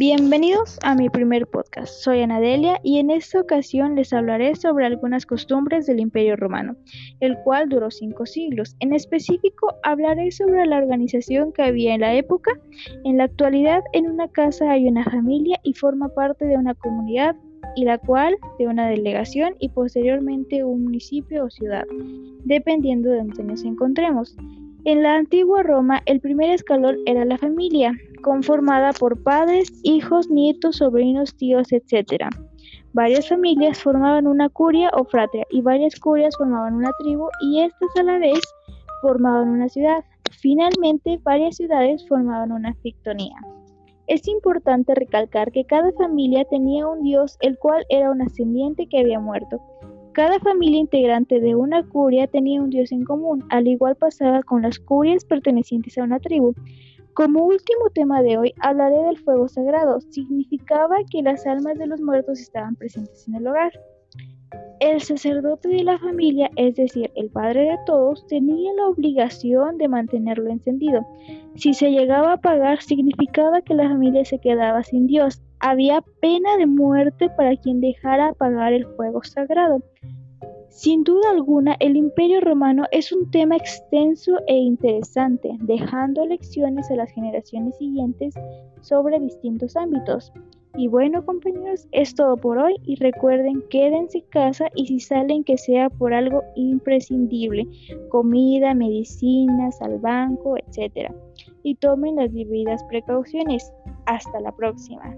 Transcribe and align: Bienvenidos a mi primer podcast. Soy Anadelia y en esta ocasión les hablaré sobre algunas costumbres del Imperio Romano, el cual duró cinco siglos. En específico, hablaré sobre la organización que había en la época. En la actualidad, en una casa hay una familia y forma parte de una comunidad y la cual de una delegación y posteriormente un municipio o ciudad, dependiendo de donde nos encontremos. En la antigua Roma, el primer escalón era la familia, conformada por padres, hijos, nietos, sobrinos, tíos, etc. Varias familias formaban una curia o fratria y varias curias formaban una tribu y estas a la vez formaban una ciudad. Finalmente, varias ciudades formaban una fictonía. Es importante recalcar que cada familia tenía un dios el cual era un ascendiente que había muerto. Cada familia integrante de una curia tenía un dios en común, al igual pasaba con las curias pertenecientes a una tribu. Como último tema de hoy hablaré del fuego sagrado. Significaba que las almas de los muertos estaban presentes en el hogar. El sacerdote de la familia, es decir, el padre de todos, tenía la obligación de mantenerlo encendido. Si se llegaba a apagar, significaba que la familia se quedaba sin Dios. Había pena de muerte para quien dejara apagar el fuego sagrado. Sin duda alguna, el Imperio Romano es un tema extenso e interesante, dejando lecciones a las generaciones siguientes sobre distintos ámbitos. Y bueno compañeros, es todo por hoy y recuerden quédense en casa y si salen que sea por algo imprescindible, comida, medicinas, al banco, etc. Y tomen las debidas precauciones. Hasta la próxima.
Bienvenidos 0.00 0.78
a 0.82 0.94
mi 0.94 1.10
primer 1.10 1.46
podcast. 1.46 1.92
Soy 1.92 2.22
Anadelia 2.22 2.80
y 2.82 3.00
en 3.00 3.10
esta 3.10 3.38
ocasión 3.38 3.96
les 3.96 4.14
hablaré 4.14 4.56
sobre 4.56 4.86
algunas 4.86 5.26
costumbres 5.26 5.84
del 5.84 6.00
Imperio 6.00 6.36
Romano, 6.36 6.74
el 7.20 7.36
cual 7.44 7.68
duró 7.68 7.90
cinco 7.90 8.24
siglos. 8.24 8.74
En 8.80 8.94
específico, 8.94 9.74
hablaré 9.82 10.30
sobre 10.30 10.64
la 10.64 10.78
organización 10.78 11.52
que 11.52 11.64
había 11.64 11.94
en 11.94 12.00
la 12.00 12.14
época. 12.14 12.50
En 13.04 13.18
la 13.18 13.24
actualidad, 13.24 13.82
en 13.92 14.10
una 14.10 14.26
casa 14.28 14.70
hay 14.70 14.88
una 14.88 15.04
familia 15.04 15.60
y 15.64 15.74
forma 15.74 16.08
parte 16.08 16.46
de 16.46 16.56
una 16.56 16.72
comunidad 16.72 17.36
y 17.76 17.84
la 17.84 17.98
cual 17.98 18.38
de 18.58 18.68
una 18.68 18.88
delegación 18.88 19.54
y 19.58 19.68
posteriormente 19.68 20.64
un 20.64 20.84
municipio 20.84 21.44
o 21.44 21.50
ciudad, 21.50 21.84
dependiendo 22.44 23.10
de 23.10 23.18
donde 23.18 23.44
nos 23.44 23.64
encontremos. 23.64 24.34
En 24.84 25.02
la 25.02 25.16
antigua 25.16 25.62
Roma, 25.62 26.00
el 26.06 26.20
primer 26.20 26.48
escalón 26.48 26.96
era 27.04 27.26
la 27.26 27.36
familia, 27.36 27.92
conformada 28.22 28.92
por 28.94 29.22
padres, 29.22 29.70
hijos, 29.82 30.30
nietos, 30.30 30.76
sobrinos, 30.76 31.36
tíos, 31.36 31.68
etc. 31.70 32.24
Varias 32.94 33.28
familias 33.28 33.82
formaban 33.82 34.26
una 34.26 34.48
curia 34.48 34.90
o 34.94 35.04
fratria 35.04 35.46
y 35.50 35.60
varias 35.60 36.00
curias 36.00 36.34
formaban 36.38 36.76
una 36.76 36.90
tribu 36.98 37.28
y 37.42 37.60
estas 37.60 37.90
a 37.98 38.04
la 38.04 38.18
vez 38.18 38.40
formaban 39.02 39.50
una 39.50 39.68
ciudad. 39.68 40.02
Finalmente, 40.40 41.20
varias 41.22 41.56
ciudades 41.56 42.08
formaban 42.08 42.50
una 42.50 42.72
fictonía. 42.76 43.36
Es 44.06 44.26
importante 44.28 44.94
recalcar 44.94 45.52
que 45.52 45.66
cada 45.66 45.92
familia 45.92 46.46
tenía 46.46 46.86
un 46.86 47.02
dios 47.02 47.36
el 47.42 47.58
cual 47.58 47.84
era 47.90 48.10
un 48.10 48.22
ascendiente 48.22 48.86
que 48.86 49.00
había 49.00 49.20
muerto. 49.20 49.60
Cada 50.12 50.40
familia 50.40 50.80
integrante 50.80 51.38
de 51.38 51.54
una 51.54 51.86
curia 51.86 52.26
tenía 52.26 52.60
un 52.60 52.70
dios 52.70 52.90
en 52.90 53.04
común, 53.04 53.44
al 53.48 53.68
igual 53.68 53.94
pasaba 53.94 54.42
con 54.42 54.62
las 54.62 54.80
curias 54.80 55.24
pertenecientes 55.24 55.96
a 55.98 56.02
una 56.02 56.18
tribu. 56.18 56.52
Como 57.14 57.44
último 57.44 57.90
tema 57.94 58.20
de 58.22 58.36
hoy 58.36 58.54
hablaré 58.60 58.96
del 59.04 59.18
fuego 59.18 59.48
sagrado. 59.48 60.00
Significaba 60.00 60.96
que 61.10 61.22
las 61.22 61.46
almas 61.46 61.78
de 61.78 61.86
los 61.86 62.00
muertos 62.00 62.40
estaban 62.40 62.74
presentes 62.74 63.26
en 63.28 63.36
el 63.36 63.46
hogar. 63.46 63.72
El 64.80 65.00
sacerdote 65.00 65.68
de 65.68 65.84
la 65.84 65.98
familia, 65.98 66.50
es 66.56 66.74
decir, 66.74 67.12
el 67.14 67.30
padre 67.30 67.62
de 67.62 67.78
todos, 67.86 68.26
tenía 68.26 68.72
la 68.74 68.88
obligación 68.88 69.78
de 69.78 69.88
mantenerlo 69.88 70.50
encendido. 70.50 71.06
Si 71.54 71.74
se 71.74 71.90
llegaba 71.90 72.30
a 72.30 72.34
apagar, 72.34 72.80
significaba 72.82 73.60
que 73.60 73.74
la 73.74 73.88
familia 73.88 74.24
se 74.24 74.38
quedaba 74.38 74.82
sin 74.82 75.06
Dios. 75.06 75.42
Había 75.60 76.02
pena 76.20 76.56
de 76.56 76.66
muerte 76.66 77.28
para 77.36 77.54
quien 77.56 77.80
dejara 77.80 78.28
apagar 78.28 78.72
el 78.72 78.86
fuego 78.86 79.22
sagrado. 79.22 79.82
Sin 80.70 81.02
duda 81.02 81.30
alguna, 81.30 81.76
el 81.80 81.96
Imperio 81.96 82.40
Romano 82.40 82.84
es 82.92 83.10
un 83.10 83.28
tema 83.32 83.56
extenso 83.56 84.36
e 84.46 84.54
interesante, 84.54 85.50
dejando 85.62 86.24
lecciones 86.24 86.88
a 86.92 86.94
las 86.94 87.10
generaciones 87.10 87.76
siguientes 87.76 88.34
sobre 88.80 89.18
distintos 89.18 89.76
ámbitos. 89.76 90.32
Y 90.76 90.86
bueno 90.86 91.26
compañeros, 91.26 91.88
es 91.90 92.14
todo 92.14 92.36
por 92.36 92.58
hoy 92.58 92.76
y 92.84 92.94
recuerden 92.94 93.64
quédense 93.68 94.18
en 94.18 94.24
casa 94.30 94.70
y 94.76 94.86
si 94.86 95.00
salen 95.00 95.42
que 95.42 95.58
sea 95.58 95.90
por 95.90 96.14
algo 96.14 96.44
imprescindible, 96.54 97.66
comida, 98.08 98.72
medicinas, 98.72 99.82
al 99.82 99.98
banco, 99.98 100.54
etc. 100.56 101.12
Y 101.64 101.74
tomen 101.74 102.14
las 102.14 102.32
debidas 102.32 102.84
precauciones. 102.84 103.72
Hasta 104.06 104.38
la 104.38 104.52
próxima. 104.52 105.16